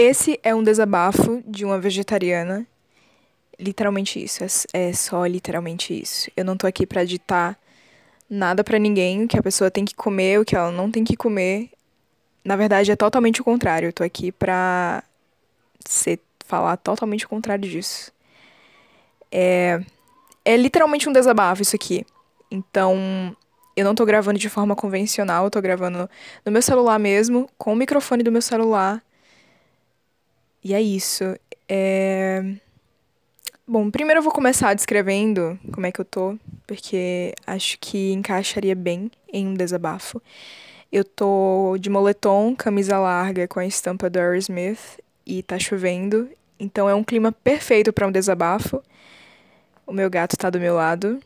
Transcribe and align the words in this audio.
Esse 0.00 0.38
é 0.44 0.54
um 0.54 0.62
desabafo 0.62 1.42
de 1.44 1.64
uma 1.64 1.76
vegetariana. 1.76 2.64
Literalmente 3.58 4.22
isso, 4.22 4.44
é, 4.44 4.46
é 4.90 4.92
só 4.92 5.26
literalmente 5.26 5.92
isso. 5.92 6.30
Eu 6.36 6.44
não 6.44 6.56
tô 6.56 6.68
aqui 6.68 6.86
pra 6.86 7.02
ditar 7.02 7.58
nada 8.30 8.62
para 8.62 8.78
ninguém, 8.78 9.26
que 9.26 9.36
a 9.36 9.42
pessoa 9.42 9.72
tem 9.72 9.84
que 9.84 9.96
comer, 9.96 10.38
o 10.38 10.44
que 10.44 10.54
ela 10.54 10.70
não 10.70 10.88
tem 10.88 11.02
que 11.02 11.16
comer. 11.16 11.70
Na 12.44 12.54
verdade, 12.54 12.92
é 12.92 12.94
totalmente 12.94 13.40
o 13.40 13.44
contrário. 13.44 13.88
Eu 13.88 13.92
tô 13.92 14.04
aqui 14.04 14.30
pra 14.30 15.02
ser, 15.84 16.20
falar 16.46 16.76
totalmente 16.76 17.26
o 17.26 17.28
contrário 17.28 17.68
disso. 17.68 18.12
É, 19.32 19.80
é 20.44 20.56
literalmente 20.56 21.08
um 21.08 21.12
desabafo 21.12 21.62
isso 21.62 21.74
aqui. 21.74 22.06
Então, 22.52 23.36
eu 23.76 23.84
não 23.84 23.96
tô 23.96 24.06
gravando 24.06 24.38
de 24.38 24.48
forma 24.48 24.76
convencional, 24.76 25.46
eu 25.46 25.50
tô 25.50 25.60
gravando 25.60 26.08
no 26.46 26.52
meu 26.52 26.62
celular 26.62 27.00
mesmo, 27.00 27.50
com 27.58 27.72
o 27.72 27.76
microfone 27.76 28.22
do 28.22 28.30
meu 28.30 28.40
celular. 28.40 29.02
E 30.62 30.74
é 30.74 30.80
isso. 30.80 31.24
É... 31.68 32.42
Bom, 33.66 33.90
primeiro 33.90 34.20
eu 34.20 34.22
vou 34.24 34.32
começar 34.32 34.74
descrevendo 34.74 35.58
como 35.72 35.86
é 35.86 35.92
que 35.92 36.00
eu 36.00 36.04
tô, 36.04 36.38
porque 36.66 37.34
acho 37.46 37.78
que 37.78 38.12
encaixaria 38.12 38.74
bem 38.74 39.10
em 39.32 39.46
um 39.46 39.54
desabafo. 39.54 40.22
Eu 40.90 41.04
tô 41.04 41.76
de 41.78 41.90
moletom, 41.90 42.56
camisa 42.56 42.98
larga 42.98 43.46
com 43.46 43.60
a 43.60 43.66
estampa 43.66 44.08
do 44.08 44.18
Aerosmith 44.18 44.98
e 45.26 45.42
tá 45.42 45.58
chovendo, 45.58 46.30
então 46.58 46.88
é 46.88 46.94
um 46.94 47.04
clima 47.04 47.30
perfeito 47.30 47.92
para 47.92 48.06
um 48.06 48.12
desabafo. 48.12 48.82
O 49.86 49.92
meu 49.92 50.08
gato 50.08 50.36
tá 50.36 50.48
do 50.48 50.58
meu 50.58 50.74
lado. 50.74 51.20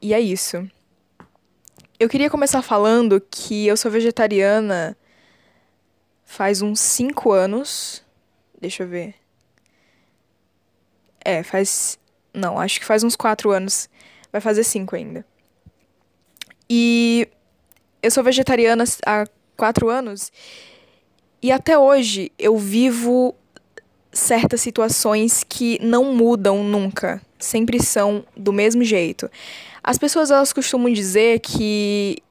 E 0.00 0.12
é 0.12 0.20
isso. 0.20 0.68
Eu 1.98 2.08
queria 2.08 2.28
começar 2.28 2.62
falando 2.62 3.20
que 3.30 3.66
eu 3.66 3.76
sou 3.76 3.90
vegetariana 3.90 4.96
faz 6.24 6.62
uns 6.62 6.80
5 6.80 7.30
anos. 7.30 8.01
Deixa 8.62 8.84
eu 8.84 8.86
ver. 8.86 9.16
É, 11.24 11.42
faz. 11.42 11.98
Não, 12.32 12.60
acho 12.60 12.78
que 12.78 12.86
faz 12.86 13.02
uns 13.02 13.16
4 13.16 13.50
anos. 13.50 13.90
Vai 14.30 14.40
fazer 14.40 14.62
5 14.62 14.94
ainda. 14.94 15.26
E 16.70 17.28
eu 18.00 18.10
sou 18.12 18.22
vegetariana 18.22 18.84
há 19.04 19.26
4 19.56 19.90
anos. 19.90 20.30
E 21.42 21.50
até 21.50 21.76
hoje 21.76 22.30
eu 22.38 22.56
vivo 22.56 23.34
certas 24.12 24.60
situações 24.60 25.42
que 25.42 25.76
não 25.82 26.14
mudam 26.14 26.62
nunca. 26.62 27.20
Sempre 27.40 27.82
são 27.82 28.24
do 28.36 28.52
mesmo 28.52 28.84
jeito. 28.84 29.28
As 29.82 29.98
pessoas 29.98 30.30
elas 30.30 30.52
costumam 30.52 30.92
dizer 30.92 31.40
que 31.40 32.22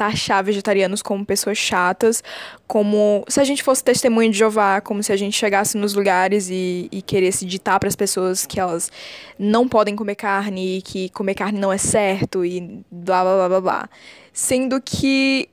taxar 0.00 0.42
vegetarianos 0.42 1.02
como 1.02 1.26
pessoas 1.26 1.58
chatas, 1.58 2.24
como 2.66 3.22
se 3.28 3.38
a 3.38 3.44
gente 3.44 3.62
fosse 3.62 3.84
testemunha 3.84 4.30
de 4.30 4.38
Jeová, 4.38 4.80
como 4.80 5.02
se 5.02 5.12
a 5.12 5.16
gente 5.16 5.36
chegasse 5.36 5.76
nos 5.76 5.92
lugares 5.92 6.48
e, 6.48 6.88
e 6.90 7.02
queresse 7.02 7.44
ditar 7.44 7.78
para 7.78 7.86
as 7.86 7.94
pessoas 7.94 8.46
que 8.46 8.58
elas 8.58 8.90
não 9.38 9.68
podem 9.68 9.94
comer 9.94 10.14
carne 10.14 10.78
e 10.78 10.80
que 10.80 11.10
comer 11.10 11.34
carne 11.34 11.60
não 11.60 11.70
é 11.70 11.76
certo 11.76 12.42
e 12.42 12.82
blá 12.90 13.22
blá 13.22 13.34
blá 13.36 13.48
blá 13.48 13.60
blá. 13.60 13.90
Sendo 14.32 14.80
que 14.80 15.50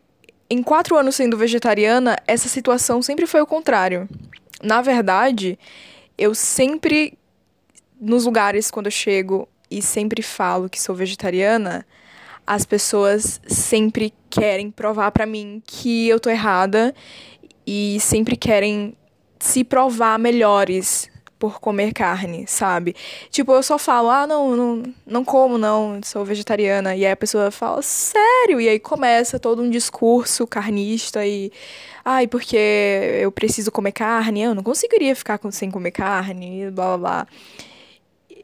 em 0.50 0.64
quatro 0.64 0.98
anos 0.98 1.16
sendo 1.16 1.36
vegetariana, 1.36 2.16
essa 2.26 2.48
situação 2.48 3.02
sempre 3.02 3.28
foi 3.28 3.42
o 3.42 3.46
contrário. 3.46 4.08
Na 4.64 4.82
verdade, 4.82 5.60
eu 6.18 6.34
sempre, 6.34 7.18
nos 8.00 8.24
lugares 8.24 8.72
quando 8.72 8.86
eu 8.86 8.92
chego 8.94 9.46
e 9.70 9.82
sempre 9.82 10.22
falo 10.22 10.70
que 10.70 10.80
sou 10.80 10.96
vegetariana, 10.96 11.86
as 12.48 12.66
pessoas 12.66 13.42
sempre 13.46 14.14
querem 14.30 14.72
provar 14.72 15.12
para 15.12 15.26
mim 15.26 15.62
que 15.66 16.08
eu 16.08 16.18
tô 16.18 16.30
errada 16.30 16.96
e 17.66 18.00
sempre 18.00 18.38
querem 18.38 18.96
se 19.38 19.66
provar 19.66 20.18
melhores 20.18 21.10
por 21.38 21.60
comer 21.60 21.94
carne, 21.94 22.46
sabe? 22.48 22.96
Tipo, 23.30 23.52
eu 23.52 23.62
só 23.62 23.78
falo, 23.78 24.10
ah, 24.10 24.26
não, 24.26 24.56
não, 24.56 24.84
não 25.06 25.26
como, 25.26 25.58
não, 25.58 26.00
sou 26.04 26.26
vegetariana. 26.26 26.96
E 26.96 27.06
aí 27.06 27.12
a 27.12 27.18
pessoa 27.18 27.52
fala, 27.52 27.82
sério? 27.82 28.60
E 28.60 28.68
aí 28.68 28.80
começa 28.80 29.38
todo 29.38 29.62
um 29.62 29.70
discurso 29.70 30.48
carnista 30.48 31.26
e. 31.26 31.52
Ai, 32.04 32.26
porque 32.28 32.58
eu 33.22 33.32
preciso 33.32 33.72
comer 33.72 33.92
carne, 33.92 34.42
eu 34.42 34.56
não 34.56 34.64
conseguiria 34.64 35.16
ficar 35.16 35.40
sem 35.52 35.70
comer 35.70 35.92
carne, 35.92 36.72
blá 36.72 36.98
blá 36.98 36.98
blá. 36.98 37.28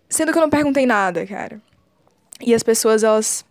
Sendo 0.10 0.32
que 0.32 0.38
eu 0.38 0.42
não 0.42 0.50
perguntei 0.50 0.86
nada, 0.86 1.26
cara. 1.26 1.60
E 2.42 2.54
as 2.54 2.62
pessoas, 2.62 3.04
elas 3.04 3.46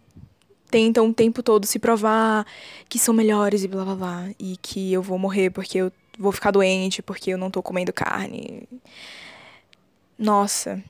tentam 0.72 1.10
o 1.10 1.14
tempo 1.14 1.42
todo 1.42 1.66
se 1.66 1.78
provar 1.78 2.46
que 2.88 2.98
são 2.98 3.12
melhores 3.12 3.62
e 3.62 3.68
blá 3.68 3.84
blá 3.84 3.94
blá. 3.94 4.30
E 4.38 4.56
que 4.56 4.90
eu 4.90 5.02
vou 5.02 5.18
morrer 5.18 5.50
porque 5.50 5.78
eu 5.78 5.92
vou 6.18 6.32
ficar 6.32 6.50
doente, 6.50 7.02
porque 7.02 7.30
eu 7.30 7.38
não 7.38 7.50
tô 7.50 7.62
comendo 7.62 7.92
carne. 7.92 8.66
Nossa. 10.18 10.82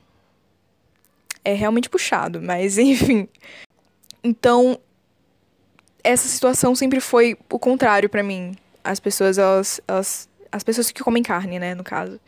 É 1.43 1.53
realmente 1.53 1.89
puxado, 1.89 2.41
mas 2.41 2.77
enfim. 2.79 3.27
Então, 4.23 4.79
essa 6.01 6.29
situação 6.29 6.73
sempre 6.73 7.01
foi 7.01 7.37
o 7.51 7.59
contrário 7.59 8.09
para 8.09 8.23
mim. 8.23 8.55
As 8.81 9.01
pessoas, 9.01 9.37
elas, 9.37 9.81
elas 9.85 10.29
as 10.53 10.63
pessoas 10.63 10.91
que 10.91 11.03
comem 11.03 11.23
carne, 11.23 11.57
né, 11.57 11.73
no 11.73 11.83
caso, 11.83 12.19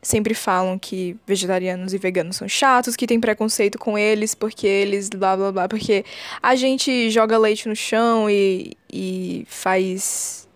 sempre 0.00 0.34
falam 0.34 0.78
que 0.78 1.16
vegetarianos 1.26 1.92
e 1.92 1.98
veganos 1.98 2.36
são 2.36 2.48
chatos, 2.48 2.94
que 2.94 3.08
tem 3.08 3.18
preconceito 3.18 3.76
com 3.76 3.98
eles 3.98 4.36
porque 4.36 4.68
eles 4.68 5.08
blá 5.08 5.36
blá 5.36 5.50
blá, 5.50 5.68
porque 5.68 6.04
a 6.40 6.54
gente 6.54 7.10
joga 7.10 7.36
leite 7.36 7.68
no 7.68 7.74
chão 7.74 8.30
e, 8.30 8.72
e 8.90 9.44
faz 9.48 10.48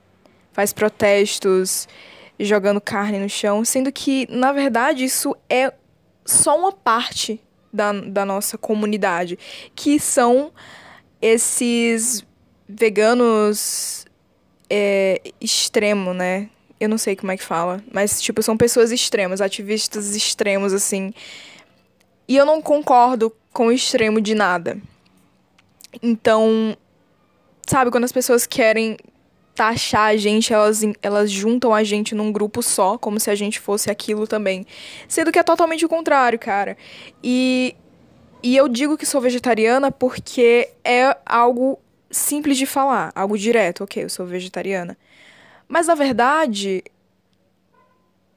faz 0.53 0.72
protestos 0.72 1.88
jogando 2.38 2.81
carne 2.81 3.19
no 3.19 3.28
chão, 3.28 3.65
sendo 3.65 3.91
que 3.91 4.28
na 4.31 4.53
verdade 4.53 5.04
isso 5.04 5.37
é 5.49 5.72
só 6.25 6.56
uma 6.56 6.70
parte 6.70 7.41
da, 7.72 7.93
da 7.93 8.25
nossa 8.25 8.56
comunidade, 8.56 9.37
que 9.75 9.99
são 9.99 10.53
esses 11.20 12.25
veganos 12.69 14.06
é, 14.70 15.20
extremo, 15.41 16.15
né? 16.15 16.49
Eu 16.80 16.88
não 16.88 16.96
sei 16.96 17.14
como 17.14 17.30
é 17.30 17.36
que 17.36 17.44
fala, 17.44 17.84
mas, 17.92 18.22
tipo, 18.22 18.42
são 18.42 18.56
pessoas 18.56 18.91
extremas, 18.91 19.42
ativistas 19.42 20.16
extremos, 20.16 20.72
assim. 20.72 21.12
E 22.26 22.36
eu 22.36 22.46
não 22.46 22.62
concordo 22.62 23.30
com 23.52 23.66
o 23.66 23.72
extremo 23.72 24.20
de 24.20 24.34
nada. 24.34 24.78
Então, 26.02 26.76
sabe, 27.66 27.90
quando 27.90 28.04
as 28.04 28.12
pessoas 28.12 28.46
querem 28.46 28.96
taxar 29.54 30.06
a 30.06 30.16
gente, 30.16 30.54
elas, 30.54 30.80
elas 31.02 31.30
juntam 31.30 31.74
a 31.74 31.84
gente 31.84 32.14
num 32.14 32.32
grupo 32.32 32.62
só, 32.62 32.96
como 32.96 33.20
se 33.20 33.30
a 33.30 33.34
gente 33.34 33.60
fosse 33.60 33.90
aquilo 33.90 34.26
também. 34.26 34.64
Sendo 35.06 35.30
que 35.30 35.38
é 35.38 35.42
totalmente 35.42 35.84
o 35.84 35.88
contrário, 35.88 36.38
cara. 36.38 36.78
E, 37.22 37.76
e 38.42 38.56
eu 38.56 38.69
digo 38.69 38.96
que 38.96 39.04
sou 39.04 39.20
vegetariana 39.20 39.90
porque 39.90 40.70
é 40.82 41.14
algo 41.26 41.78
simples 42.10 42.56
de 42.56 42.64
falar, 42.64 43.12
algo 43.14 43.36
direto. 43.36 43.84
Ok, 43.84 44.02
eu 44.02 44.08
sou 44.08 44.24
vegetariana. 44.24 44.96
Mas 45.70 45.86
na 45.86 45.94
verdade, 45.94 46.82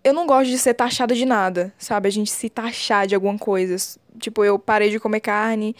eu 0.03 0.13
não 0.13 0.27
gosto 0.27 0.51
de 0.51 0.57
ser 0.59 0.75
taxada 0.75 1.15
de 1.15 1.25
nada, 1.25 1.73
sabe? 1.79 2.07
A 2.07 2.11
gente 2.11 2.29
se 2.29 2.47
taxar 2.47 3.07
de 3.07 3.15
alguma 3.15 3.39
coisa. 3.39 3.75
Tipo, 4.19 4.45
eu 4.45 4.59
parei 4.59 4.91
de 4.91 4.99
comer 4.99 5.19
carne 5.19 5.75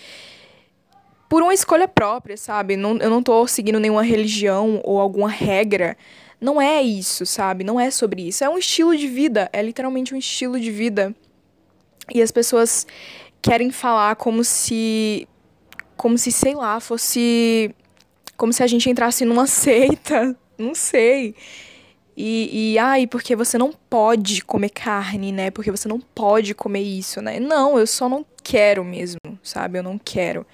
por 1.30 1.44
uma 1.44 1.54
escolha 1.54 1.88
própria, 1.88 2.36
sabe? 2.38 2.76
Não, 2.76 2.98
eu 2.98 3.08
não 3.08 3.22
tô 3.22 3.46
seguindo 3.46 3.80
nenhuma 3.80 4.02
religião 4.02 4.82
ou 4.84 5.00
alguma 5.00 5.30
regra. 5.30 5.96
Não 6.42 6.60
é 6.60 6.82
isso, 6.82 7.24
sabe? 7.24 7.64
Não 7.64 7.80
é 7.80 7.92
sobre 7.92 8.28
isso. 8.28 8.44
É 8.44 8.50
um 8.50 8.58
estilo 8.58 8.98
de 8.98 9.08
vida. 9.08 9.48
É 9.54 9.62
literalmente 9.62 10.12
um 10.16 10.18
estilo 10.18 10.60
de 10.60 10.72
vida. 10.72 11.16
E 12.12 12.20
as 12.20 12.32
pessoas 12.32 12.88
querem 13.44 13.70
falar 13.70 14.16
como 14.16 14.44
se. 14.44 15.28
Como 15.96 16.18
se, 16.18 16.32
sei 16.32 16.56
lá, 16.56 16.80
fosse. 16.80 17.76
Como 18.36 18.52
se 18.52 18.64
a 18.64 18.68
gente 18.68 18.90
entrasse 18.90 19.24
numa 19.24 19.46
seita, 19.48 20.36
não 20.58 20.76
sei. 20.76 21.36
E, 22.16 22.74
e, 22.74 22.78
ai, 22.78 23.08
porque 23.08 23.36
você 23.36 23.58
não 23.58 23.72
pode 23.90 24.44
comer 24.44 24.70
carne, 24.70 25.32
né? 25.32 25.50
Porque 25.50 25.72
você 25.72 25.88
não 25.88 26.00
pode 26.00 26.54
comer 26.54 26.82
isso, 26.82 27.22
né? 27.22 27.40
Não, 27.40 27.78
eu 27.78 27.88
só 27.88 28.08
não 28.08 28.24
quero 28.44 28.84
mesmo, 28.84 29.18
sabe? 29.42 29.80
Eu 29.80 29.84
não 29.84 29.98
quero. 29.98 30.46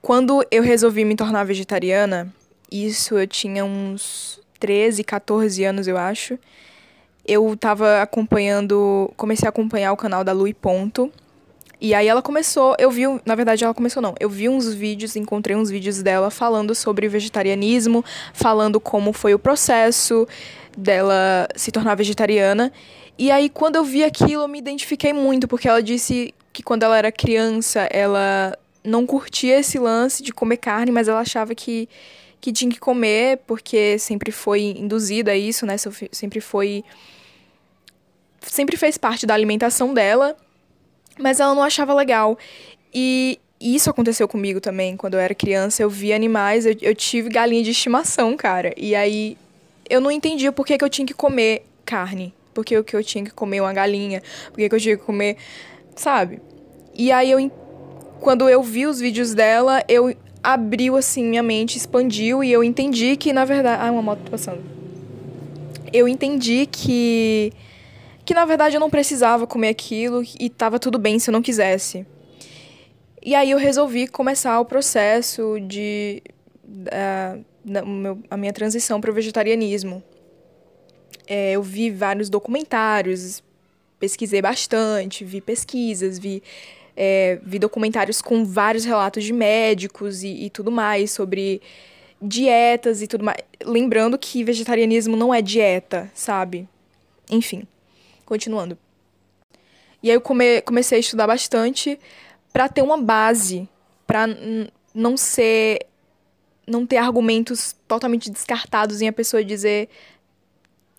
Quando 0.00 0.44
eu 0.50 0.62
resolvi 0.62 1.04
me 1.04 1.16
tornar 1.16 1.44
vegetariana, 1.44 2.32
isso 2.70 3.18
eu 3.18 3.26
tinha 3.26 3.64
uns 3.64 4.40
13, 4.58 5.02
14 5.02 5.64
anos, 5.64 5.88
eu 5.88 5.96
acho. 5.96 6.38
Eu 7.26 7.56
tava 7.56 8.00
acompanhando, 8.00 9.12
comecei 9.16 9.46
a 9.46 9.50
acompanhar 9.50 9.92
o 9.92 9.96
canal 9.96 10.24
da 10.24 10.32
Lu 10.32 10.48
e 10.48 10.54
Ponto, 10.54 11.12
e 11.84 11.94
aí 11.94 12.06
ela 12.06 12.22
começou, 12.22 12.76
eu 12.78 12.92
vi, 12.92 13.02
na 13.26 13.34
verdade 13.34 13.64
ela 13.64 13.74
começou 13.74 14.00
não, 14.00 14.14
eu 14.20 14.30
vi 14.30 14.48
uns 14.48 14.72
vídeos, 14.72 15.16
encontrei 15.16 15.56
uns 15.56 15.68
vídeos 15.68 16.00
dela 16.00 16.30
falando 16.30 16.76
sobre 16.76 17.08
vegetarianismo, 17.08 18.04
falando 18.32 18.78
como 18.78 19.12
foi 19.12 19.34
o 19.34 19.38
processo 19.38 20.28
dela 20.78 21.48
se 21.56 21.72
tornar 21.72 21.96
vegetariana. 21.96 22.72
E 23.18 23.32
aí 23.32 23.48
quando 23.48 23.74
eu 23.74 23.84
vi 23.84 24.04
aquilo, 24.04 24.44
eu 24.44 24.48
me 24.48 24.58
identifiquei 24.58 25.12
muito, 25.12 25.48
porque 25.48 25.66
ela 25.66 25.82
disse 25.82 26.32
que 26.52 26.62
quando 26.62 26.84
ela 26.84 26.96
era 26.96 27.10
criança, 27.10 27.80
ela 27.90 28.56
não 28.84 29.04
curtia 29.04 29.58
esse 29.58 29.76
lance 29.76 30.22
de 30.22 30.32
comer 30.32 30.58
carne, 30.58 30.92
mas 30.92 31.08
ela 31.08 31.18
achava 31.18 31.52
que 31.52 31.88
que 32.40 32.52
tinha 32.52 32.70
que 32.72 32.80
comer, 32.80 33.38
porque 33.46 33.96
sempre 34.00 34.32
foi 34.32 34.62
induzida 34.62 35.30
a 35.30 35.36
isso, 35.36 35.64
né? 35.64 35.76
Sempre 36.10 36.40
foi. 36.40 36.84
Sempre 38.40 38.76
fez 38.76 38.98
parte 38.98 39.24
da 39.24 39.32
alimentação 39.32 39.94
dela, 39.94 40.36
mas 41.22 41.40
ela 41.40 41.54
não 41.54 41.62
achava 41.62 41.94
legal. 41.94 42.36
E 42.92 43.38
isso 43.60 43.88
aconteceu 43.88 44.26
comigo 44.26 44.60
também, 44.60 44.96
quando 44.96 45.14
eu 45.14 45.20
era 45.20 45.34
criança. 45.34 45.82
Eu 45.82 45.88
vi 45.88 46.12
animais, 46.12 46.66
eu, 46.66 46.76
eu 46.82 46.94
tive 46.94 47.28
galinha 47.28 47.62
de 47.62 47.70
estimação, 47.70 48.36
cara. 48.36 48.74
E 48.76 48.94
aí 48.94 49.38
eu 49.88 50.00
não 50.00 50.10
entendia 50.10 50.50
por 50.50 50.66
que, 50.66 50.76
que 50.76 50.84
eu 50.84 50.90
tinha 50.90 51.06
que 51.06 51.14
comer 51.14 51.64
carne. 51.84 52.34
Por 52.52 52.64
que, 52.64 52.82
que 52.82 52.96
eu 52.96 53.02
tinha 53.02 53.24
que 53.24 53.30
comer 53.30 53.60
uma 53.60 53.72
galinha. 53.72 54.22
Por 54.48 54.56
que, 54.56 54.68
que 54.68 54.74
eu 54.74 54.80
tinha 54.80 54.96
que 54.96 55.04
comer. 55.04 55.36
Sabe? 55.94 56.40
E 56.94 57.12
aí 57.12 57.30
eu. 57.30 57.50
Quando 58.20 58.48
eu 58.48 58.62
vi 58.62 58.86
os 58.86 59.00
vídeos 59.00 59.34
dela, 59.34 59.82
eu 59.88 60.14
abriu 60.42 60.96
assim, 60.96 61.24
minha 61.24 61.42
mente 61.42 61.76
expandiu 61.76 62.42
e 62.42 62.52
eu 62.52 62.62
entendi 62.62 63.16
que, 63.16 63.32
na 63.32 63.44
verdade. 63.44 63.82
Ah, 63.82 63.90
uma 63.90 64.02
moto 64.02 64.30
passando. 64.30 64.60
Eu 65.92 66.08
entendi 66.08 66.66
que. 66.66 67.52
Que 68.32 68.34
na 68.34 68.46
verdade 68.46 68.76
eu 68.76 68.80
não 68.80 68.88
precisava 68.88 69.46
comer 69.46 69.68
aquilo 69.68 70.22
e 70.40 70.48
tava 70.48 70.78
tudo 70.78 70.98
bem 70.98 71.18
se 71.18 71.28
eu 71.28 71.32
não 71.32 71.42
quisesse. 71.42 72.06
E 73.22 73.34
aí 73.34 73.50
eu 73.50 73.58
resolvi 73.58 74.08
começar 74.08 74.58
o 74.58 74.64
processo 74.64 75.60
de. 75.60 76.22
Uh, 76.66 77.44
meu, 77.62 78.18
a 78.30 78.36
minha 78.38 78.52
transição 78.54 79.02
para 79.02 79.10
o 79.10 79.12
vegetarianismo. 79.12 80.02
É, 81.26 81.52
eu 81.52 81.62
vi 81.62 81.90
vários 81.90 82.30
documentários, 82.30 83.44
pesquisei 84.00 84.40
bastante, 84.40 85.26
vi 85.26 85.42
pesquisas, 85.42 86.18
vi, 86.18 86.42
é, 86.96 87.38
vi 87.44 87.58
documentários 87.58 88.22
com 88.22 88.46
vários 88.46 88.86
relatos 88.86 89.24
de 89.24 89.32
médicos 89.34 90.22
e, 90.22 90.46
e 90.46 90.48
tudo 90.48 90.72
mais 90.72 91.10
sobre 91.10 91.60
dietas 92.18 93.02
e 93.02 93.06
tudo 93.06 93.24
mais. 93.24 93.36
Lembrando 93.62 94.16
que 94.16 94.42
vegetarianismo 94.42 95.18
não 95.18 95.34
é 95.34 95.42
dieta, 95.42 96.10
sabe? 96.14 96.66
Enfim, 97.30 97.66
continuando. 98.24 98.78
E 100.02 100.10
aí 100.10 100.16
eu 100.16 100.20
come, 100.20 100.60
comecei 100.62 100.98
a 100.98 101.00
estudar 101.00 101.26
bastante 101.26 101.98
para 102.52 102.68
ter 102.68 102.82
uma 102.82 103.00
base, 103.00 103.68
para 104.06 104.26
não 104.94 105.16
ser 105.16 105.86
não 106.66 106.86
ter 106.86 106.96
argumentos 106.96 107.74
totalmente 107.88 108.30
descartados 108.30 109.02
em 109.02 109.08
a 109.08 109.12
pessoa 109.12 109.44
dizer 109.44 109.88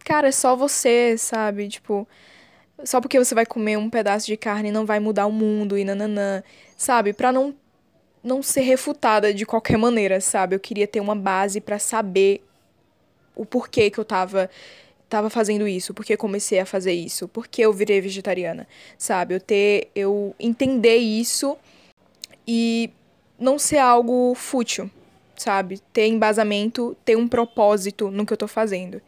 cara, 0.03 0.27
é 0.27 0.31
só 0.31 0.55
você, 0.55 1.17
sabe? 1.17 1.69
Tipo, 1.69 2.07
só 2.83 2.99
porque 2.99 3.17
você 3.17 3.33
vai 3.33 3.45
comer 3.45 3.77
um 3.77 3.89
pedaço 3.89 4.27
de 4.27 4.37
carne 4.37 4.71
não 4.71 4.85
vai 4.85 4.99
mudar 4.99 5.25
o 5.25 5.31
mundo 5.31 5.77
e 5.77 5.85
nananã, 5.85 6.43
sabe? 6.77 7.13
Para 7.13 7.31
não 7.31 7.55
não 8.23 8.41
ser 8.41 8.61
refutada 8.61 9.33
de 9.33 9.45
qualquer 9.45 9.77
maneira, 9.77 10.21
sabe? 10.21 10.55
Eu 10.55 10.59
queria 10.59 10.87
ter 10.87 11.01
uma 11.01 11.15
base 11.15 11.59
para 11.59 11.77
saber 11.77 12.41
o 13.35 13.45
porquê 13.45 13.89
que 13.89 13.99
eu 13.99 14.05
tava 14.05 14.49
tava 15.09 15.29
fazendo 15.29 15.67
isso, 15.67 15.93
porque 15.93 16.17
comecei 16.17 16.59
a 16.59 16.65
fazer 16.65 16.93
isso, 16.93 17.27
porque 17.27 17.61
eu 17.61 17.71
virei 17.71 18.01
vegetariana, 18.01 18.67
sabe? 18.97 19.35
Eu 19.35 19.39
ter 19.39 19.89
eu 19.95 20.35
entender 20.39 20.97
isso 20.97 21.57
e 22.47 22.89
não 23.39 23.59
ser 23.59 23.77
algo 23.77 24.33
fútil, 24.35 24.89
sabe? 25.35 25.79
Ter 25.91 26.07
embasamento, 26.07 26.95
ter 27.05 27.15
um 27.15 27.27
propósito 27.27 28.09
no 28.09 28.25
que 28.25 28.33
eu 28.33 28.37
tô 28.37 28.47
fazendo. 28.47 29.01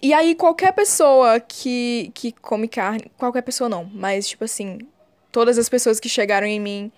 E 0.00 0.12
aí, 0.12 0.34
qualquer 0.34 0.72
pessoa 0.72 1.38
que, 1.38 2.10
que 2.12 2.32
come 2.32 2.66
carne. 2.66 3.04
Qualquer 3.16 3.42
pessoa 3.42 3.68
não, 3.68 3.84
mas, 3.84 4.26
tipo 4.26 4.44
assim, 4.44 4.78
todas 5.30 5.58
as 5.58 5.68
pessoas 5.68 6.00
que 6.00 6.08
chegaram 6.08 6.46
em 6.46 6.58
mim 6.58 6.92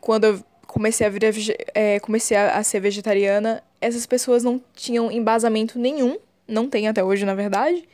quando 0.00 0.24
eu 0.24 0.44
comecei 0.66 1.06
a, 1.06 1.10
virar, 1.10 1.32
é, 1.72 2.00
comecei 2.00 2.36
a, 2.36 2.58
a 2.58 2.64
ser 2.64 2.80
vegetariana, 2.80 3.62
essas 3.80 4.04
pessoas 4.04 4.42
não 4.42 4.60
tinham 4.74 5.10
embasamento 5.10 5.78
nenhum. 5.78 6.18
Não 6.46 6.68
tem 6.68 6.88
até 6.88 7.02
hoje, 7.02 7.24
na 7.24 7.34
verdade. 7.34 7.86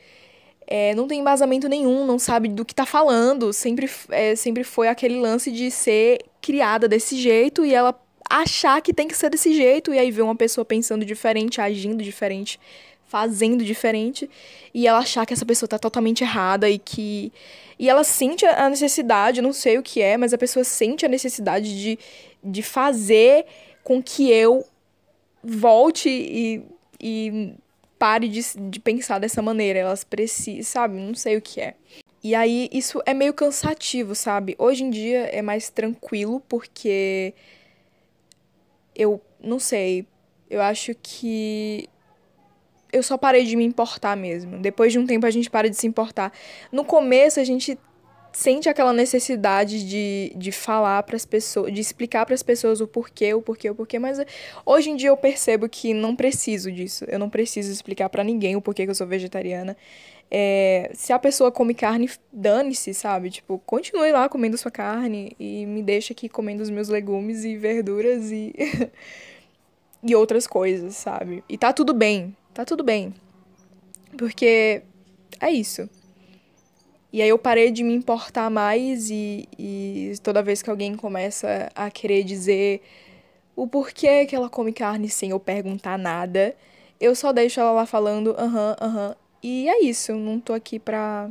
É, 0.67 0.95
não 0.95 1.07
tem 1.07 1.19
embasamento 1.19 1.67
nenhum, 1.67 2.05
não 2.05 2.17
sabe 2.17 2.47
do 2.47 2.63
que 2.63 2.73
tá 2.73 2.85
falando. 2.85 3.51
Sempre, 3.51 3.89
é, 4.09 4.35
sempre 4.35 4.63
foi 4.63 4.87
aquele 4.87 5.19
lance 5.19 5.51
de 5.51 5.69
ser 5.69 6.19
criada 6.41 6.87
desse 6.87 7.15
jeito 7.17 7.65
e 7.65 7.73
ela 7.73 7.99
achar 8.29 8.81
que 8.81 8.93
tem 8.93 9.07
que 9.07 9.15
ser 9.15 9.29
desse 9.29 9.53
jeito, 9.53 9.93
e 9.93 9.99
aí 9.99 10.09
ver 10.09 10.21
uma 10.21 10.35
pessoa 10.35 10.63
pensando 10.63 11.03
diferente, 11.03 11.59
agindo 11.59 12.01
diferente, 12.01 12.57
fazendo 13.05 13.63
diferente, 13.63 14.29
e 14.73 14.87
ela 14.87 14.99
achar 14.99 15.25
que 15.25 15.33
essa 15.33 15.45
pessoa 15.45 15.67
tá 15.67 15.77
totalmente 15.77 16.23
errada 16.23 16.69
e 16.69 16.79
que. 16.79 17.31
E 17.77 17.89
ela 17.89 18.03
sente 18.03 18.45
a 18.45 18.69
necessidade, 18.69 19.41
não 19.41 19.51
sei 19.51 19.77
o 19.77 19.83
que 19.83 20.01
é, 20.01 20.15
mas 20.15 20.33
a 20.33 20.37
pessoa 20.37 20.63
sente 20.63 21.05
a 21.05 21.09
necessidade 21.09 21.81
de, 21.81 21.99
de 22.43 22.61
fazer 22.61 23.45
com 23.83 24.01
que 24.01 24.31
eu 24.31 24.63
volte 25.43 26.07
e, 26.09 26.63
e 27.01 27.53
pare 28.01 28.27
de, 28.27 28.41
de 28.57 28.79
pensar 28.79 29.19
dessa 29.19 29.43
maneira. 29.43 29.77
Elas 29.77 30.03
precisam, 30.03 30.63
sabe? 30.63 30.97
Não 30.97 31.13
sei 31.13 31.37
o 31.37 31.41
que 31.41 31.61
é. 31.61 31.75
E 32.23 32.33
aí, 32.33 32.67
isso 32.71 32.99
é 33.05 33.13
meio 33.13 33.31
cansativo, 33.31 34.15
sabe? 34.15 34.55
Hoje 34.57 34.83
em 34.83 34.89
dia 34.89 35.27
é 35.27 35.43
mais 35.43 35.69
tranquilo, 35.69 36.41
porque 36.49 37.35
eu 38.95 39.21
não 39.39 39.59
sei. 39.59 40.07
Eu 40.49 40.63
acho 40.63 40.95
que 40.95 41.87
eu 42.91 43.03
só 43.03 43.19
parei 43.19 43.45
de 43.45 43.55
me 43.55 43.63
importar 43.63 44.17
mesmo. 44.17 44.57
Depois 44.57 44.91
de 44.91 44.97
um 44.97 45.05
tempo 45.05 45.27
a 45.27 45.31
gente 45.31 45.49
para 45.49 45.69
de 45.69 45.75
se 45.75 45.85
importar. 45.85 46.33
No 46.71 46.83
começo 46.83 47.39
a 47.39 47.43
gente 47.43 47.77
sente 48.31 48.69
aquela 48.69 48.93
necessidade 48.93 49.87
de, 49.87 50.33
de 50.35 50.51
falar 50.51 51.03
para 51.03 51.15
as 51.15 51.25
pessoas, 51.25 51.73
de 51.73 51.81
explicar 51.81 52.25
para 52.25 52.35
as 52.35 52.43
pessoas 52.43 52.81
o 52.81 52.87
porquê, 52.87 53.33
o 53.33 53.41
porquê, 53.41 53.69
o 53.69 53.75
porquê, 53.75 53.99
mas 53.99 54.19
hoje 54.65 54.89
em 54.89 54.95
dia 54.95 55.09
eu 55.09 55.17
percebo 55.17 55.67
que 55.67 55.93
não 55.93 56.15
preciso 56.15 56.71
disso. 56.71 57.05
Eu 57.07 57.19
não 57.19 57.29
preciso 57.29 57.71
explicar 57.71 58.09
para 58.09 58.23
ninguém 58.23 58.55
o 58.55 58.61
porquê 58.61 58.85
que 58.85 58.91
eu 58.91 58.95
sou 58.95 59.07
vegetariana. 59.07 59.75
É, 60.29 60.89
se 60.93 61.11
a 61.11 61.19
pessoa 61.19 61.51
come 61.51 61.73
carne, 61.73 62.09
dane-se, 62.31 62.93
sabe? 62.93 63.29
Tipo, 63.29 63.59
continue 63.65 64.11
lá 64.13 64.29
comendo 64.29 64.57
sua 64.57 64.71
carne 64.71 65.35
e 65.37 65.65
me 65.65 65.83
deixa 65.83 66.13
aqui 66.13 66.29
comendo 66.29 66.63
os 66.63 66.69
meus 66.69 66.87
legumes 66.87 67.43
e 67.43 67.57
verduras 67.57 68.31
e. 68.31 68.53
e 70.03 70.15
outras 70.15 70.47
coisas, 70.47 70.95
sabe? 70.95 71.43
E 71.49 71.57
tá 71.57 71.73
tudo 71.73 71.93
bem, 71.93 72.35
tá 72.53 72.65
tudo 72.65 72.83
bem. 72.83 73.13
Porque 74.17 74.81
é 75.39 75.51
isso. 75.51 75.89
E 77.13 77.21
aí 77.21 77.29
eu 77.29 77.37
parei 77.37 77.71
de 77.71 77.83
me 77.83 77.93
importar 77.93 78.49
mais 78.49 79.09
e, 79.09 79.47
e 79.59 80.13
toda 80.23 80.41
vez 80.41 80.61
que 80.61 80.69
alguém 80.69 80.95
começa 80.95 81.69
a 81.75 81.91
querer 81.91 82.23
dizer 82.23 82.81
o 83.55 83.67
porquê 83.67 84.25
que 84.25 84.35
ela 84.35 84.49
come 84.49 84.71
carne 84.71 85.09
sem 85.09 85.31
eu 85.31 85.39
perguntar 85.39 85.97
nada, 85.97 86.55
eu 86.99 87.13
só 87.15 87.33
deixo 87.33 87.59
ela 87.59 87.71
lá 87.71 87.85
falando 87.85 88.35
aham, 88.37 88.75
uh 88.79 88.83
aham. 88.85 89.15
e 89.43 89.67
é 89.69 89.83
isso, 89.83 90.13
não 90.15 90.39
tô 90.39 90.53
aqui 90.53 90.79
pra. 90.79 91.29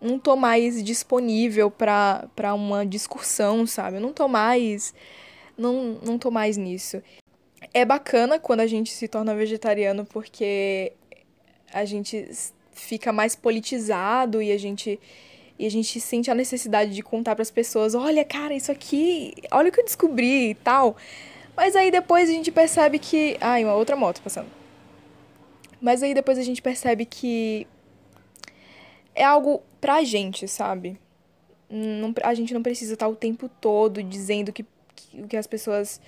Não 0.00 0.18
tô 0.18 0.34
mais 0.34 0.82
disponível 0.82 1.70
pra, 1.70 2.26
pra 2.34 2.54
uma 2.54 2.86
discussão, 2.86 3.66
sabe? 3.66 3.98
Eu 3.98 4.00
não 4.00 4.12
tô 4.14 4.26
mais. 4.26 4.94
Não, 5.58 5.98
não 6.02 6.18
tô 6.18 6.30
mais 6.30 6.56
nisso. 6.56 7.02
É 7.74 7.84
bacana 7.84 8.38
quando 8.38 8.60
a 8.60 8.66
gente 8.66 8.90
se 8.92 9.06
torna 9.08 9.34
vegetariano 9.34 10.06
porque 10.06 10.92
a 11.72 11.84
gente 11.84 12.28
fica 12.80 13.12
mais 13.12 13.34
politizado 13.36 14.40
e 14.42 14.52
a 14.52 14.58
gente 14.58 14.98
e 15.58 15.66
a 15.66 15.70
gente 15.70 16.00
sente 16.00 16.30
a 16.30 16.34
necessidade 16.34 16.94
de 16.94 17.02
contar 17.02 17.34
para 17.34 17.42
as 17.42 17.50
pessoas, 17.50 17.94
olha, 17.94 18.24
cara, 18.24 18.54
isso 18.54 18.72
aqui, 18.72 19.34
olha 19.52 19.68
o 19.68 19.72
que 19.72 19.78
eu 19.78 19.84
descobri 19.84 20.52
e 20.52 20.54
tal. 20.54 20.96
Mas 21.54 21.76
aí 21.76 21.90
depois 21.90 22.30
a 22.30 22.32
gente 22.32 22.50
percebe 22.50 22.98
que, 22.98 23.36
ai, 23.42 23.62
uma 23.62 23.74
outra 23.74 23.94
moto 23.94 24.22
passando. 24.22 24.48
Mas 25.78 26.02
aí 26.02 26.14
depois 26.14 26.38
a 26.38 26.42
gente 26.42 26.62
percebe 26.62 27.04
que 27.04 27.66
é 29.14 29.22
algo 29.22 29.62
pra 29.78 30.02
gente, 30.02 30.48
sabe? 30.48 30.98
Não, 31.68 32.14
a 32.22 32.32
gente 32.32 32.54
não 32.54 32.62
precisa 32.62 32.94
estar 32.94 33.08
o 33.08 33.14
tempo 33.14 33.46
todo 33.60 34.02
dizendo 34.02 34.54
que, 34.54 34.64
que, 34.96 35.22
que 35.28 35.36
as 35.36 35.46
pessoas 35.46 36.00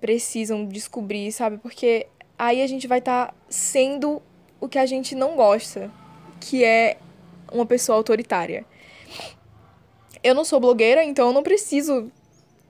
precisam 0.00 0.66
descobrir, 0.66 1.30
sabe? 1.30 1.58
Porque 1.58 2.08
aí 2.36 2.62
a 2.62 2.66
gente 2.66 2.88
vai 2.88 2.98
estar 2.98 3.28
tá 3.28 3.34
sendo 3.48 4.20
o 4.60 4.68
que 4.68 4.78
a 4.78 4.86
gente 4.86 5.14
não 5.14 5.36
gosta, 5.36 5.90
que 6.40 6.64
é 6.64 6.96
uma 7.52 7.66
pessoa 7.66 7.96
autoritária. 7.96 8.64
Eu 10.22 10.34
não 10.34 10.44
sou 10.44 10.60
blogueira, 10.60 11.04
então 11.04 11.28
eu 11.28 11.32
não 11.32 11.42
preciso 11.42 12.10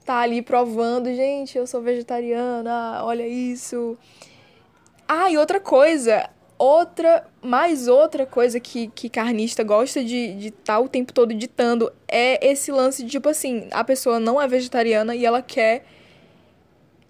estar 0.00 0.14
tá 0.14 0.20
ali 0.20 0.42
provando, 0.42 1.06
gente, 1.14 1.56
eu 1.56 1.66
sou 1.66 1.82
vegetariana, 1.82 3.02
olha 3.04 3.26
isso. 3.26 3.96
Ah, 5.06 5.30
e 5.30 5.38
outra 5.38 5.60
coisa, 5.60 6.28
outra, 6.58 7.26
mais 7.40 7.88
outra 7.88 8.26
coisa 8.26 8.58
que, 8.58 8.88
que 8.88 9.08
carnista 9.08 9.62
gosta 9.62 10.02
de 10.04 10.16
estar 10.16 10.38
de 10.38 10.50
tá 10.50 10.78
o 10.80 10.88
tempo 10.88 11.12
todo 11.12 11.32
ditando 11.32 11.92
é 12.06 12.46
esse 12.46 12.72
lance 12.72 13.02
de, 13.02 13.10
tipo 13.10 13.28
assim, 13.28 13.68
a 13.70 13.84
pessoa 13.84 14.18
não 14.18 14.40
é 14.40 14.48
vegetariana 14.48 15.14
e 15.14 15.24
ela 15.24 15.40
quer 15.40 15.84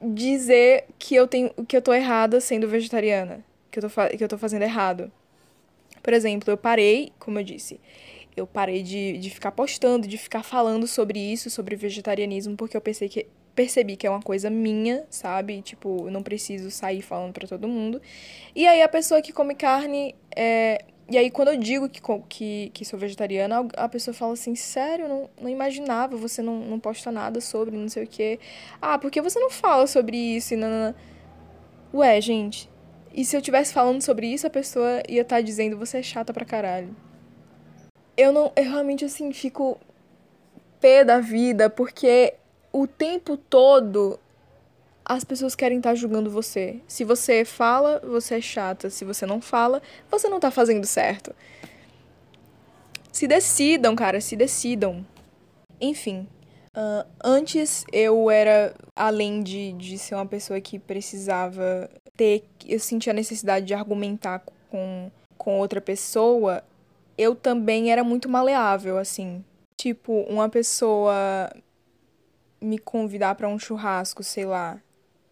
dizer 0.00 0.84
que 0.98 1.14
eu 1.14 1.26
tenho 1.26 1.50
que 1.66 1.76
eu 1.76 1.82
tô 1.82 1.92
errada 1.92 2.40
sendo 2.40 2.68
vegetariana, 2.68 3.44
que 3.70 3.78
eu 3.78 3.82
tô, 3.82 4.16
que 4.16 4.22
eu 4.22 4.28
tô 4.28 4.38
fazendo 4.38 4.62
errado. 4.62 5.10
Por 6.08 6.14
exemplo, 6.14 6.50
eu 6.50 6.56
parei, 6.56 7.12
como 7.18 7.38
eu 7.38 7.44
disse, 7.44 7.78
eu 8.34 8.46
parei 8.46 8.82
de, 8.82 9.18
de 9.18 9.28
ficar 9.28 9.52
postando, 9.52 10.08
de 10.08 10.16
ficar 10.16 10.42
falando 10.42 10.86
sobre 10.86 11.18
isso, 11.18 11.50
sobre 11.50 11.76
vegetarianismo, 11.76 12.56
porque 12.56 12.74
eu 12.74 12.80
pensei 12.80 13.10
que 13.10 13.26
percebi 13.54 13.94
que 13.94 14.06
é 14.06 14.10
uma 14.10 14.22
coisa 14.22 14.48
minha, 14.48 15.04
sabe? 15.10 15.60
Tipo, 15.60 16.06
eu 16.06 16.10
não 16.10 16.22
preciso 16.22 16.70
sair 16.70 17.02
falando 17.02 17.34
para 17.34 17.46
todo 17.46 17.68
mundo. 17.68 18.00
E 18.56 18.66
aí 18.66 18.80
a 18.80 18.88
pessoa 18.88 19.20
que 19.20 19.34
come 19.34 19.54
carne 19.54 20.14
é, 20.34 20.82
e 21.10 21.18
aí, 21.18 21.30
quando 21.30 21.48
eu 21.48 21.58
digo 21.58 21.90
que, 21.90 22.00
que, 22.26 22.70
que 22.72 22.86
sou 22.86 22.98
vegetariana, 22.98 23.68
a 23.76 23.86
pessoa 23.86 24.14
fala 24.14 24.32
assim, 24.32 24.54
sério, 24.54 25.06
não, 25.06 25.28
não 25.38 25.50
imaginava, 25.50 26.16
você 26.16 26.40
não, 26.40 26.58
não 26.60 26.80
posta 26.80 27.12
nada 27.12 27.38
sobre, 27.38 27.76
não 27.76 27.90
sei 27.90 28.04
o 28.04 28.06
quê. 28.06 28.40
Ah, 28.80 28.98
porque 28.98 29.20
você 29.20 29.38
não 29.38 29.50
fala 29.50 29.86
sobre 29.86 30.16
isso 30.16 30.54
e 30.54 30.58
Ué, 31.92 32.18
gente, 32.18 32.70
e 33.12 33.24
se 33.24 33.36
eu 33.36 33.42
tivesse 33.42 33.72
falando 33.72 34.02
sobre 34.02 34.26
isso, 34.26 34.46
a 34.46 34.50
pessoa 34.50 35.02
ia 35.08 35.22
estar 35.22 35.36
tá 35.36 35.42
dizendo, 35.42 35.76
você 35.76 35.98
é 35.98 36.02
chata 36.02 36.32
pra 36.32 36.44
caralho. 36.44 36.94
Eu 38.16 38.32
não, 38.32 38.52
eu 38.56 38.64
realmente, 38.64 39.04
assim, 39.04 39.32
fico 39.32 39.78
pé 40.80 41.04
da 41.04 41.20
vida, 41.20 41.70
porque 41.70 42.34
o 42.72 42.86
tempo 42.86 43.36
todo 43.36 44.18
as 45.08 45.24
pessoas 45.24 45.54
querem 45.54 45.78
estar 45.78 45.90
tá 45.90 45.94
julgando 45.94 46.30
você. 46.30 46.80
Se 46.86 47.02
você 47.02 47.42
fala, 47.44 48.00
você 48.00 48.36
é 48.36 48.40
chata. 48.42 48.90
Se 48.90 49.06
você 49.06 49.24
não 49.24 49.40
fala, 49.40 49.80
você 50.10 50.28
não 50.28 50.38
tá 50.38 50.50
fazendo 50.50 50.86
certo. 50.86 51.34
Se 53.10 53.26
decidam, 53.26 53.96
cara, 53.96 54.20
se 54.20 54.36
decidam. 54.36 55.04
Enfim, 55.80 56.28
uh, 56.78 57.06
antes 57.22 57.84
eu 57.92 58.30
era, 58.30 58.74
além 58.94 59.42
de, 59.42 59.72
de 59.72 59.98
ser 59.98 60.14
uma 60.14 60.26
pessoa 60.26 60.60
que 60.60 60.78
precisava 60.78 61.90
ter. 62.16 62.44
Eu 62.64 62.78
sentia 62.78 63.12
a 63.12 63.14
necessidade 63.14 63.66
de 63.66 63.74
argumentar 63.74 64.44
com, 64.70 65.10
com 65.36 65.58
outra 65.58 65.80
pessoa, 65.80 66.62
eu 67.16 67.34
também 67.34 67.90
era 67.90 68.04
muito 68.04 68.28
maleável, 68.28 68.96
assim. 68.96 69.44
Tipo, 69.76 70.12
uma 70.22 70.48
pessoa 70.48 71.50
me 72.60 72.78
convidar 72.78 73.34
para 73.34 73.48
um 73.48 73.58
churrasco, 73.58 74.22
sei 74.22 74.44
lá, 74.44 74.80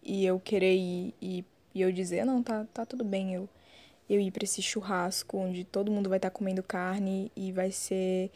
e 0.03 0.25
eu 0.25 0.39
querer 0.39 0.75
ir 0.75 1.13
e, 1.21 1.45
e 1.75 1.81
eu 1.81 1.91
dizer, 1.91 2.25
não, 2.25 2.41
tá, 2.41 2.65
tá 2.73 2.85
tudo 2.85 3.03
bem, 3.03 3.33
eu, 3.33 3.49
eu 4.09 4.19
ir 4.21 4.31
para 4.31 4.45
esse 4.45 4.61
churrasco 4.61 5.37
onde 5.37 5.65
todo 5.65 5.91
mundo 5.91 6.09
vai 6.09 6.17
estar 6.17 6.29
tá 6.29 6.35
comendo 6.35 6.63
carne 6.63 7.29
e 7.35 7.51
vai 7.51 7.71
ser 7.71 8.31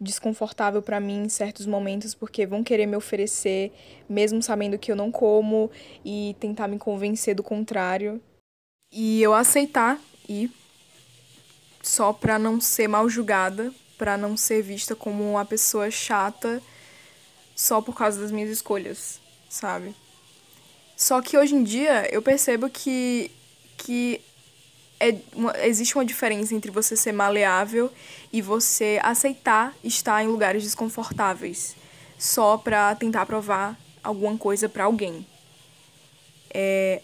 desconfortável 0.00 0.82
para 0.82 1.00
mim 1.00 1.24
em 1.24 1.28
certos 1.28 1.66
momentos 1.66 2.14
porque 2.14 2.46
vão 2.46 2.64
querer 2.64 2.86
me 2.86 2.96
oferecer 2.96 3.72
mesmo 4.08 4.42
sabendo 4.42 4.78
que 4.78 4.90
eu 4.90 4.96
não 4.96 5.10
como 5.10 5.70
e 6.04 6.36
tentar 6.40 6.68
me 6.68 6.78
convencer 6.78 7.34
do 7.34 7.42
contrário 7.42 8.20
e 8.92 9.22
eu 9.22 9.34
aceitar 9.34 9.98
ir 10.28 10.50
só 11.82 12.12
para 12.12 12.38
não 12.38 12.60
ser 12.60 12.88
mal 12.88 13.08
julgada, 13.08 13.72
para 13.98 14.16
não 14.16 14.36
ser 14.36 14.62
vista 14.62 14.96
como 14.96 15.28
uma 15.30 15.44
pessoa 15.44 15.90
chata 15.90 16.62
só 17.54 17.80
por 17.80 17.94
causa 17.94 18.20
das 18.20 18.30
minhas 18.30 18.50
escolhas, 18.50 19.20
sabe? 19.48 19.94
Só 20.96 21.20
que 21.20 21.36
hoje 21.36 21.54
em 21.54 21.62
dia 21.62 22.08
eu 22.12 22.22
percebo 22.22 22.70
que, 22.70 23.30
que 23.76 24.20
é 25.04 25.18
uma, 25.34 25.52
existe 25.66 25.94
uma 25.94 26.04
diferença 26.04 26.54
entre 26.54 26.70
você 26.70 26.96
ser 26.96 27.12
maleável 27.12 27.90
e 28.32 28.40
você 28.40 28.98
aceitar 29.02 29.74
estar 29.84 30.24
em 30.24 30.28
lugares 30.28 30.62
desconfortáveis 30.62 31.76
só 32.18 32.56
pra 32.56 32.94
tentar 32.94 33.26
provar 33.26 33.78
alguma 34.02 34.36
coisa 34.38 34.66
para 34.66 34.84
alguém. 34.84 35.26
É, 36.52 37.02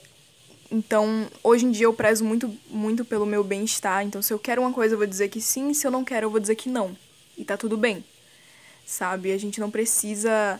então, 0.70 1.28
hoje 1.42 1.66
em 1.66 1.70
dia 1.70 1.84
eu 1.84 1.92
prezo 1.92 2.24
muito, 2.24 2.50
muito 2.70 3.04
pelo 3.04 3.26
meu 3.26 3.44
bem-estar. 3.44 4.02
Então, 4.02 4.22
se 4.22 4.32
eu 4.32 4.38
quero 4.38 4.62
uma 4.62 4.72
coisa, 4.72 4.94
eu 4.94 4.98
vou 4.98 5.06
dizer 5.06 5.28
que 5.28 5.40
sim. 5.40 5.74
Se 5.74 5.86
eu 5.86 5.90
não 5.90 6.04
quero, 6.04 6.26
eu 6.26 6.30
vou 6.30 6.40
dizer 6.40 6.54
que 6.54 6.70
não. 6.70 6.96
E 7.36 7.44
tá 7.44 7.56
tudo 7.56 7.76
bem. 7.76 8.02
Sabe? 8.86 9.32
A 9.32 9.38
gente 9.38 9.60
não 9.60 9.70
precisa 9.70 10.58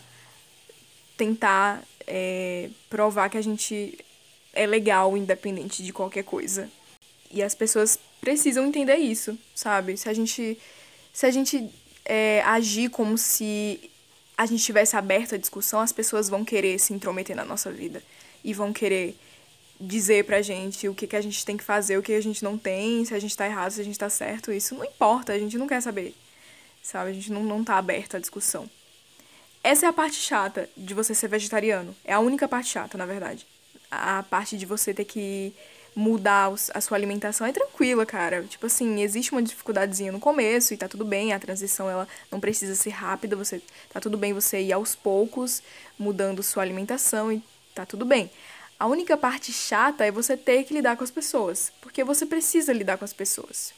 tentar 1.16 1.82
é, 2.06 2.68
provar 2.90 3.30
que 3.30 3.38
a 3.38 3.42
gente 3.42 3.98
é 4.52 4.66
legal, 4.66 5.16
independente 5.16 5.82
de 5.82 5.92
qualquer 5.92 6.24
coisa. 6.24 6.68
E 7.30 7.42
as 7.42 7.54
pessoas 7.54 7.98
precisam 8.20 8.66
entender 8.66 8.96
isso, 8.96 9.38
sabe? 9.54 9.96
Se 9.96 10.08
a 10.08 10.12
gente, 10.12 10.58
se 11.12 11.26
a 11.26 11.30
gente 11.30 11.70
é, 12.04 12.42
agir 12.42 12.90
como 12.90 13.16
se 13.16 13.90
a 14.36 14.46
gente 14.46 14.64
tivesse 14.64 14.96
aberto 14.96 15.34
a 15.34 15.38
discussão, 15.38 15.80
as 15.80 15.92
pessoas 15.92 16.28
vão 16.28 16.44
querer 16.44 16.78
se 16.78 16.92
intrometer 16.92 17.36
na 17.36 17.44
nossa 17.44 17.70
vida 17.70 18.02
e 18.42 18.52
vão 18.54 18.72
querer 18.72 19.16
dizer 19.80 20.24
pra 20.24 20.42
gente 20.42 20.88
o 20.88 20.94
que, 20.94 21.06
que 21.06 21.16
a 21.16 21.20
gente 21.20 21.44
tem 21.44 21.56
que 21.56 21.64
fazer, 21.64 21.96
o 21.96 22.02
que 22.02 22.12
a 22.12 22.20
gente 22.20 22.42
não 22.42 22.58
tem, 22.58 23.04
se 23.04 23.14
a 23.14 23.18
gente 23.18 23.36
tá 23.36 23.46
errado, 23.46 23.70
se 23.70 23.80
a 23.80 23.84
gente 23.84 23.98
tá 23.98 24.10
certo. 24.10 24.52
Isso 24.52 24.74
não 24.74 24.84
importa, 24.84 25.32
a 25.32 25.38
gente 25.38 25.56
não 25.56 25.66
quer 25.66 25.80
saber, 25.80 26.14
sabe? 26.82 27.10
A 27.10 27.14
gente 27.14 27.32
não, 27.32 27.42
não 27.42 27.64
tá 27.64 27.76
aberto 27.76 28.16
à 28.16 28.20
discussão. 28.20 28.68
Essa 29.62 29.86
é 29.86 29.88
a 29.88 29.92
parte 29.92 30.16
chata 30.16 30.68
de 30.76 30.94
você 30.94 31.14
ser 31.14 31.28
vegetariano. 31.28 31.94
É 32.04 32.12
a 32.12 32.20
única 32.20 32.48
parte 32.48 32.70
chata, 32.70 32.96
na 32.96 33.06
verdade. 33.06 33.46
A 33.90 34.22
parte 34.22 34.56
de 34.56 34.64
você 34.64 34.94
ter 34.94 35.04
que 35.04 35.54
mudar 35.94 36.52
a 36.74 36.80
sua 36.80 36.96
alimentação 36.96 37.46
é 37.46 37.52
tranquila, 37.52 38.06
cara. 38.06 38.42
Tipo 38.44 38.66
assim, 38.66 39.00
existe 39.00 39.32
uma 39.32 39.42
dificuldadezinha 39.42 40.12
no 40.12 40.20
começo 40.20 40.72
e 40.72 40.76
tá 40.76 40.88
tudo 40.88 41.04
bem, 41.04 41.32
a 41.32 41.38
transição 41.38 41.90
ela 41.90 42.06
não 42.30 42.40
precisa 42.40 42.74
ser 42.74 42.90
rápida, 42.90 43.36
você 43.36 43.60
tá 43.92 44.00
tudo 44.00 44.16
bem 44.16 44.32
você 44.32 44.60
ir 44.60 44.72
aos 44.72 44.94
poucos 44.94 45.62
mudando 45.98 46.42
sua 46.42 46.62
alimentação 46.62 47.32
e 47.32 47.42
tá 47.74 47.84
tudo 47.84 48.04
bem. 48.04 48.30
A 48.78 48.86
única 48.86 49.16
parte 49.16 49.52
chata 49.52 50.06
é 50.06 50.10
você 50.10 50.36
ter 50.36 50.64
que 50.64 50.72
lidar 50.72 50.96
com 50.96 51.04
as 51.04 51.10
pessoas, 51.10 51.72
porque 51.80 52.02
você 52.02 52.24
precisa 52.24 52.72
lidar 52.72 52.96
com 52.96 53.04
as 53.04 53.12
pessoas. 53.12 53.74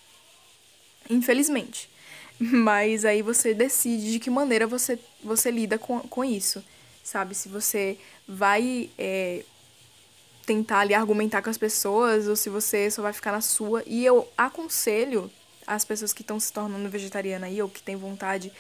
Infelizmente. 1.10 1.90
Mas 2.38 3.04
aí 3.04 3.22
você 3.22 3.54
decide 3.54 4.12
de 4.12 4.18
que 4.18 4.30
maneira 4.30 4.66
você, 4.66 4.98
você 5.22 5.50
lida 5.50 5.78
com, 5.78 6.00
com 6.00 6.24
isso, 6.24 6.64
sabe? 7.02 7.34
Se 7.34 7.48
você 7.48 7.98
vai 8.26 8.90
é, 8.98 9.44
tentar 10.52 10.80
ali 10.80 10.92
argumentar 10.92 11.40
com 11.40 11.48
as 11.48 11.56
pessoas 11.56 12.28
ou 12.28 12.36
se 12.36 12.50
você 12.50 12.90
só 12.90 13.00
vai 13.00 13.12
ficar 13.12 13.32
na 13.32 13.40
sua. 13.40 13.82
E 13.86 14.04
eu 14.04 14.28
aconselho 14.36 15.30
as 15.66 15.84
pessoas 15.84 16.12
que 16.12 16.20
estão 16.20 16.38
se 16.38 16.52
tornando 16.52 16.88
vegetariana 16.90 17.46
aí 17.46 17.62
ou 17.62 17.68
que 17.68 17.82
têm 17.82 17.96
vontade, 17.96 18.52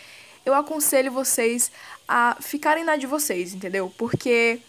eu 0.46 0.54
aconselho 0.54 1.12
vocês 1.12 1.70
a 2.08 2.36
ficarem 2.40 2.82
na 2.84 2.96
de 2.96 3.06
vocês, 3.06 3.52
entendeu? 3.52 3.92
Porque 3.98 4.60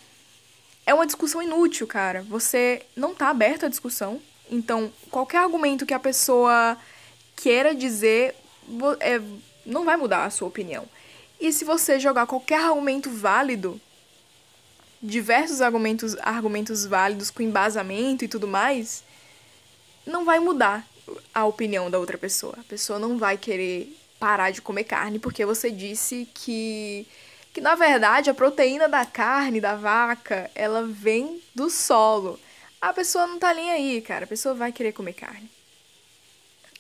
é 0.86 0.94
uma 0.94 1.06
discussão 1.06 1.42
inútil, 1.42 1.88
cara. 1.88 2.24
Você 2.24 2.82
não 2.96 3.16
tá 3.16 3.30
aberto 3.30 3.66
à 3.66 3.70
discussão. 3.70 4.22
Então, 4.52 4.92
qualquer 5.10 5.38
argumento 5.38 5.86
que 5.86 5.94
a 5.94 6.00
pessoa 6.00 6.78
queira 7.38 7.74
dizer, 7.74 8.36
é, 9.00 9.22
não 9.66 9.86
vai 9.86 9.96
mudar 9.96 10.26
a 10.26 10.30
sua 10.30 10.50
opinião. 10.50 10.84
E 11.40 11.54
se 11.54 11.64
você 11.64 12.00
jogar 12.00 12.28
qualquer 12.28 12.60
argumento 12.60 13.10
válido, 13.10 13.80
diversos 15.04 15.62
argumentos, 15.62 16.16
argumentos 16.22 16.86
válidos 16.86 17.30
com 17.30 17.44
embasamento 17.44 18.24
e 18.24 18.28
tudo 18.30 18.48
mais, 18.48 19.04
não 20.06 20.24
vai 20.24 20.40
mudar 20.40 20.88
a 21.34 21.46
opinião 21.46 21.92
da 21.92 22.00
outra 22.00 22.18
pessoa. 22.18 22.56
A 22.58 22.64
pessoa 22.64 22.98
não 22.98 23.18
vai 23.18 23.38
querer 23.38 23.94
parar 24.18 24.52
de 24.52 24.62
comer 24.62 24.86
carne 24.86 25.20
porque 25.20 25.46
você 25.46 25.70
disse 25.70 26.28
que 26.34 27.06
que 27.52 27.62
na 27.62 27.76
verdade 27.76 28.32
a 28.32 28.34
proteína 28.34 28.90
da 28.90 29.06
carne 29.06 29.62
da 29.62 29.76
vaca, 29.76 30.50
ela 30.56 30.88
vem 30.88 31.40
do 31.54 31.70
solo. 31.70 32.40
A 32.82 32.92
pessoa 32.92 33.28
não 33.28 33.38
tá 33.38 33.54
nem 33.54 33.70
aí, 33.70 34.02
cara. 34.02 34.26
A 34.26 34.28
pessoa 34.28 34.56
vai 34.56 34.72
querer 34.72 34.92
comer 34.92 35.14
carne. 35.14 35.50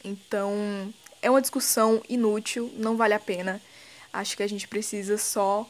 Então, 0.03 0.91
é 1.21 1.29
uma 1.29 1.39
discussão 1.41 2.01
inútil, 2.09 2.73
não 2.75 2.97
vale 2.97 3.13
a 3.13 3.19
pena. 3.19 3.61
Acho 4.11 4.35
que 4.35 4.41
a 4.41 4.47
gente 4.47 4.67
precisa 4.67 5.17
só. 5.17 5.69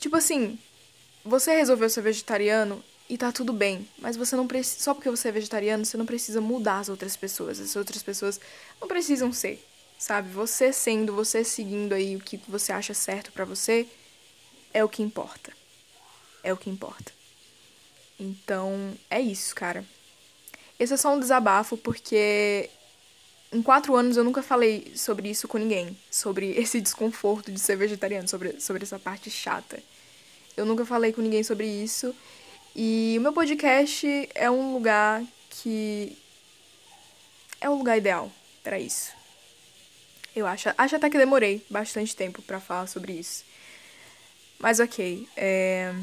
Tipo 0.00 0.16
assim, 0.16 0.58
você 1.26 1.54
resolveu 1.54 1.90
ser 1.90 2.02
vegetariano 2.02 2.82
e 3.08 3.18
tá 3.18 3.30
tudo 3.30 3.52
bem, 3.52 3.88
mas 3.98 4.16
você 4.16 4.36
não 4.36 4.46
precisa. 4.46 4.82
Só 4.82 4.94
porque 4.94 5.10
você 5.10 5.28
é 5.28 5.32
vegetariano, 5.32 5.84
você 5.84 5.96
não 5.96 6.06
precisa 6.06 6.40
mudar 6.40 6.78
as 6.78 6.88
outras 6.88 7.16
pessoas. 7.16 7.60
As 7.60 7.76
outras 7.76 8.02
pessoas 8.02 8.40
não 8.80 8.88
precisam 8.88 9.32
ser, 9.32 9.64
sabe? 9.98 10.30
Você 10.30 10.72
sendo, 10.72 11.14
você 11.14 11.44
seguindo 11.44 11.92
aí 11.92 12.16
o 12.16 12.20
que 12.20 12.40
você 12.48 12.72
acha 12.72 12.94
certo 12.94 13.32
para 13.32 13.44
você, 13.44 13.86
é 14.72 14.82
o 14.84 14.88
que 14.88 15.02
importa. 15.02 15.52
É 16.42 16.52
o 16.52 16.56
que 16.56 16.70
importa. 16.70 17.12
Então, 18.18 18.94
é 19.10 19.20
isso, 19.20 19.54
cara. 19.54 19.84
Esse 20.78 20.94
é 20.94 20.96
só 20.96 21.14
um 21.14 21.20
desabafo 21.20 21.76
porque 21.76 22.70
em 23.52 23.62
quatro 23.62 23.94
anos 23.94 24.16
eu 24.16 24.24
nunca 24.24 24.42
falei 24.42 24.92
sobre 24.94 25.30
isso 25.30 25.48
com 25.48 25.58
ninguém. 25.58 25.96
Sobre 26.10 26.50
esse 26.58 26.80
desconforto 26.80 27.50
de 27.50 27.58
ser 27.58 27.76
vegetariano, 27.76 28.28
sobre, 28.28 28.60
sobre 28.60 28.82
essa 28.82 28.98
parte 28.98 29.30
chata. 29.30 29.82
Eu 30.56 30.64
nunca 30.64 30.86
falei 30.86 31.12
com 31.12 31.20
ninguém 31.20 31.42
sobre 31.42 31.66
isso. 31.66 32.14
E 32.74 33.16
o 33.18 33.20
meu 33.20 33.32
podcast 33.32 34.28
é 34.34 34.50
um 34.50 34.72
lugar 34.72 35.22
que. 35.50 36.16
É 37.60 37.68
um 37.68 37.78
lugar 37.78 37.98
ideal 37.98 38.32
para 38.62 38.78
isso. 38.78 39.12
Eu 40.34 40.46
acho. 40.46 40.70
Acho 40.76 40.96
até 40.96 41.10
que 41.10 41.18
demorei 41.18 41.64
bastante 41.68 42.16
tempo 42.16 42.40
para 42.40 42.58
falar 42.58 42.86
sobre 42.86 43.12
isso. 43.12 43.44
Mas 44.58 44.80
ok. 44.80 45.28
É... 45.36 45.94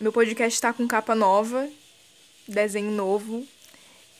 Meu 0.00 0.12
podcast 0.12 0.60
tá 0.60 0.72
com 0.72 0.86
capa 0.86 1.12
nova, 1.16 1.68
desenho 2.46 2.92
novo, 2.92 3.44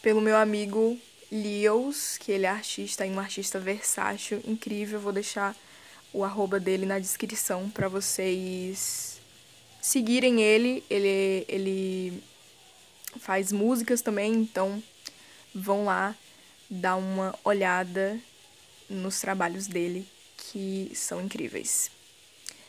pelo 0.03 0.21
meu 0.21 0.37
amigo 0.37 0.99
Leos, 1.31 2.19
que 2.19 2.33
ele 2.33 2.47
é 2.47 2.49
artista 2.49 3.07
e 3.07 3.11
um 3.11 3.21
artista 3.21 3.61
versátil, 3.61 4.43
incrível. 4.45 4.99
Vou 4.99 5.13
deixar 5.13 5.55
o 6.13 6.25
arroba 6.25 6.59
dele 6.59 6.85
na 6.85 6.99
descrição 6.99 7.71
para 7.71 7.87
vocês 7.89 9.18
seguirem 9.81 10.41
ele. 10.41 10.85
Ele, 10.89 11.45
ele 11.49 12.23
faz 13.19 13.53
músicas 13.53 14.03
também, 14.03 14.33
então 14.35 14.83
vão 15.55 15.85
lá 15.85 16.15
dar 16.69 16.97
uma 16.97 17.35
olhada 17.45 18.19
nos 18.89 19.21
trabalhos 19.21 19.67
dele, 19.67 20.07
que 20.37 20.91
são 20.95 21.21
incríveis. 21.23 21.91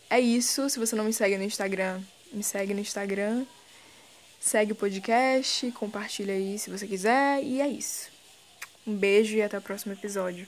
É 0.10 0.20
isso. 0.20 0.70
Se 0.70 0.80
você 0.80 0.96
não 0.96 1.06
me 1.06 1.14
segue 1.14 1.38
no 1.38 1.44
Instagram, 1.44 2.02
me 2.32 2.44
segue 2.44 2.74
no 2.74 2.80
Instagram. 2.80 3.46
Segue 4.40 4.72
o 4.72 4.76
podcast, 4.76 5.70
compartilha 5.74 6.34
aí 6.34 6.58
se 6.58 6.70
você 6.70 6.88
quiser. 6.88 7.44
E 7.44 7.62
é 7.62 7.68
isso. 7.68 8.10
Um 8.88 8.96
beijo 8.96 9.36
e 9.36 9.42
até 9.42 9.58
o 9.58 9.62
próximo 9.62 9.94
episódio. 9.94 10.48